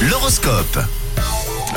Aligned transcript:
L'horoscope. 0.00 1.01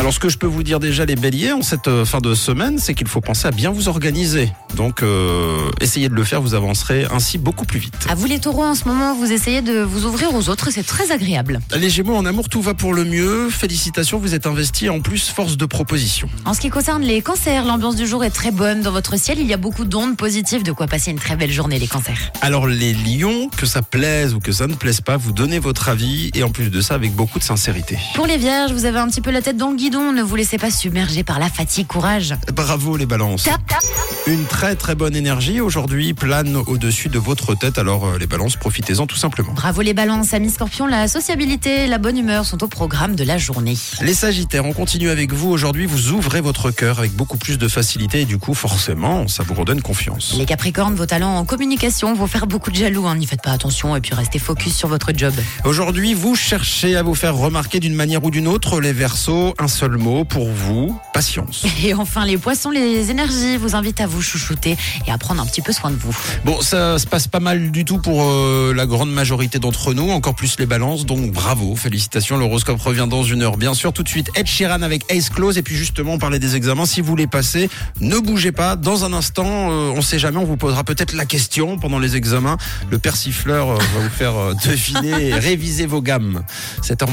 Alors 0.06 0.14
ce 0.14 0.20
que 0.20 0.30
je 0.30 0.38
peux 0.38 0.46
vous 0.46 0.62
dire 0.62 0.80
déjà 0.80 1.04
les 1.04 1.16
béliers 1.16 1.52
en 1.52 1.64
cette 1.64 1.88
euh, 1.88 2.06
fin 2.06 2.20
de 2.20 2.36
semaine, 2.36 2.78
c'est 2.78 2.94
qu'il 2.94 3.08
faut 3.08 3.22
penser 3.22 3.48
à 3.48 3.52
bien 3.52 3.72
vous 3.72 3.88
organiser. 3.88 4.52
Donc 4.76 5.02
euh, 5.02 5.58
essayez 5.82 6.10
de 6.10 6.14
le 6.14 6.24
faire, 6.24 6.44
vous 6.44 6.54
avancerez 6.54 7.08
ainsi 7.10 7.40
beaucoup 7.40 7.66
plus 7.66 7.80
vite. 7.80 7.96
À 8.08 8.14
vous 8.14 8.28
les 8.28 8.38
taureaux, 8.38 8.66
en 8.66 8.76
ce 8.76 8.88
moment, 8.88 9.16
vous 9.16 9.32
essayez 9.32 9.64
de 9.64 9.80
vous 9.80 10.06
ouvrir 10.06 10.36
aux 10.36 10.48
autres 10.50 10.70
c'est 10.70 10.84
très 10.84 11.12
agréable. 11.12 11.60
Les 11.76 11.90
gémeaux 11.90 12.16
en 12.16 12.24
amour, 12.24 12.50
tout 12.50 12.62
va 12.62 12.76
pour 12.76 12.94
le 12.94 13.04
mieux. 13.04 13.50
Félicitations, 13.50 14.20
vous 14.20 14.36
êtes 14.36 14.46
investis 14.46 14.92
en 14.92 15.00
plus 15.00 15.28
force 15.28 15.58
de 15.58 15.66
proposition. 15.66 16.30
En 16.46 16.54
ce 16.54 16.60
qui 16.60 16.70
concerne 16.70 17.02
les 17.02 17.24
cancers, 17.24 17.66
l'ambiance 17.66 17.96
du 17.96 18.06
jour 18.06 18.24
est 18.24 18.30
très 18.30 18.52
bonne. 18.52 18.82
Dans 18.82 18.92
votre 18.92 19.18
ciel, 19.18 19.40
il 19.40 19.48
y 19.48 19.54
a 19.54 19.58
beaucoup 19.58 19.86
d'ondes 19.86 20.18
positives, 20.18 20.62
de 20.62 20.72
quoi 20.72 20.86
passer 20.86 21.10
une 21.10 21.18
très 21.18 21.36
belle 21.36 21.52
journée, 21.52 21.80
les 21.80 21.88
cancers. 21.88 22.32
Alors 22.42 22.68
les 22.68 22.94
lions, 22.94 23.50
que 23.58 23.66
ça 23.66 23.82
plaise 23.82 24.36
ou 24.36 24.40
que 24.40 24.52
ça 24.52 24.68
ne 24.68 24.76
plaise 24.76 25.02
pas, 25.02 25.18
vous 25.18 25.32
donnez 25.32 25.58
votre 25.58 25.90
avis 25.90 26.30
et 26.36 26.44
en 26.44 26.52
plus 26.52 26.70
de 26.70 26.80
ça 26.80 26.94
avec 26.94 27.14
beaucoup 27.14 27.40
de 27.40 27.44
sincérité. 27.44 27.98
Pour 28.14 28.28
les 28.28 28.38
vierges, 28.38 28.72
vous 28.72 28.86
avez 28.86 29.00
un 29.00 29.08
petit 29.08 29.22
peu 29.22 29.32
la 29.32 29.42
tête 29.42 29.58
dans 29.58 29.72
le 29.72 29.76
guidon. 29.76 29.95
Ne 29.96 30.22
vous 30.22 30.36
laissez 30.36 30.58
pas 30.58 30.72
submerger 30.72 31.24
par 31.24 31.40
la 31.40 31.50
fatigue, 31.50 31.88
courage. 31.88 32.36
Bravo 32.54 32.98
les 32.98 33.06
balances. 33.06 33.44
Tap, 33.44 33.66
tap. 33.66 33.80
Une 34.28 34.46
très 34.46 34.76
très 34.76 34.94
bonne 34.94 35.16
énergie 35.16 35.62
aujourd'hui 35.62 36.14
plane 36.14 36.58
au-dessus 36.68 37.08
de 37.08 37.18
votre 37.18 37.56
tête. 37.56 37.78
Alors 37.78 38.06
euh, 38.06 38.18
les 38.18 38.28
balances, 38.28 38.58
profitez-en 38.58 39.08
tout 39.08 39.16
simplement. 39.16 39.54
Bravo 39.54 39.82
les 39.82 39.94
balances, 39.94 40.34
amis 40.34 40.50
scorpions, 40.50 40.86
la 40.86 41.08
sociabilité 41.08 41.86
et 41.86 41.88
la 41.88 41.98
bonne 41.98 42.18
humeur 42.18 42.46
sont 42.46 42.62
au 42.64 42.68
programme 42.68 43.16
de 43.16 43.24
la 43.24 43.38
journée. 43.38 43.78
Les 44.02 44.14
Sagittaires, 44.14 44.66
on 44.66 44.74
continue 44.74 45.10
avec 45.10 45.32
vous. 45.32 45.50
Aujourd'hui, 45.50 45.86
vous 45.86 46.12
ouvrez 46.12 46.42
votre 46.42 46.72
cœur 46.72 47.00
avec 47.00 47.14
beaucoup 47.14 47.38
plus 47.38 47.58
de 47.58 47.68
facilité 47.70 48.22
et 48.22 48.26
du 48.26 48.38
coup, 48.38 48.54
forcément, 48.54 49.28
ça 49.30 49.44
vous 49.44 49.54
redonne 49.54 49.82
confiance. 49.82 50.36
Les 50.38 50.46
capricornes, 50.46 50.96
vos 50.96 51.06
talents 51.06 51.38
en 51.38 51.46
communication 51.46 52.14
vont 52.16 52.28
faire 52.28 52.48
beaucoup 52.48 52.72
de 52.72 52.76
jaloux. 52.76 53.08
hein. 53.08 53.16
N'y 53.16 53.28
faites 53.28 53.42
pas 53.44 53.52
attention 53.52 53.96
et 53.96 54.02
puis 54.02 54.14
restez 54.14 54.40
focus 54.40 54.76
sur 54.76 54.90
votre 54.90 55.12
job. 55.16 55.34
Aujourd'hui, 55.64 56.14
vous 56.14 56.36
cherchez 56.36 56.96
à 56.98 57.04
vous 57.04 57.16
faire 57.16 57.36
remarquer 57.36 57.80
d'une 57.80 57.96
manière 57.96 58.24
ou 58.26 58.32
d'une 58.32 58.48
autre. 58.48 58.82
Les 58.82 58.92
Verseaux, 58.94 59.54
un 59.60 59.68
seul 59.68 59.85
mot 59.90 60.26
pour 60.26 60.50
vous, 60.50 60.98
patience. 61.14 61.66
Et 61.84 61.94
enfin, 61.94 62.26
les 62.26 62.38
poissons, 62.38 62.72
les 62.72 63.12
énergies 63.12 63.58
vous 63.58 63.76
invitent 63.76 64.02
à 64.02 64.08
vous 64.08 64.22
chouchouter 64.22 64.78
et 65.08 65.12
à 65.12 65.18
prendre 65.18 65.42
un 65.42 65.46
petit 65.46 65.62
peu 65.62 65.72
soin 65.72 65.92
de 65.92 65.96
vous. 65.96 66.16
Bon, 66.44 66.62
ça 66.62 67.00
se 67.00 67.08
passe 67.08 67.28
pas 67.28 67.40
mal 67.40 67.72
du 67.72 67.86
tout 67.86 68.00
pour 68.00 68.24
euh, 68.24 68.74
la 68.76 68.86
grande 68.86 69.12
majorité 69.12 69.60
d'entre 69.60 69.94
nous, 69.94 70.10
encore 70.12 70.36
plus 70.36 70.58
les 70.60 70.66
balances, 70.66 71.06
donc 71.06 71.32
bravo, 71.32 71.76
félicitations. 71.76 72.38
L'horoscope 72.38 72.82
revient 72.82 73.08
dans 73.10 73.24
une 73.24 73.42
heure, 73.42 73.58
bien 73.58 73.74
sûr. 73.74 73.94
Tout 73.94 74.04
de 74.04 74.10
suite, 74.10 74.30
Ed 74.36 74.48
Sheeran 74.48 74.82
avec 74.82 75.04
Ace 75.12 75.30
Close, 75.30 75.58
et 75.58 75.62
puis 75.62 75.76
justement, 75.76 76.14
on 76.14 76.18
parlait 76.18 76.40
des 76.40 76.56
examens. 76.56 76.86
Si 76.86 77.02
vous 77.02 77.16
les 77.16 77.28
passez, 77.28 77.70
ne 78.02 78.18
bougez 78.18 78.52
pas. 78.52 78.76
Dans 78.76 79.06
un 79.06 79.14
instant, 79.14 79.46
euh, 79.48 79.94
on 79.96 80.02
sait 80.02 80.20
jamais, 80.20 80.38
on 80.38 80.46
vous 80.46 80.58
posera 80.58 80.84
peut-être 80.84 81.14
la 81.14 81.26
question 81.26 81.78
pendant 81.78 82.00
les 82.00 82.16
examens. 82.16 82.58
Le 82.90 83.00
persifleur 83.00 83.70
euh, 83.70 83.78
va 83.78 84.00
vous 84.02 84.10
faire 84.10 84.36
euh, 84.36 84.54
deviner 84.66 85.34
réviser 85.40 85.86
vos 85.86 86.02
gammes. 86.02 86.44
Cette 86.82 87.02
heure 87.02 87.12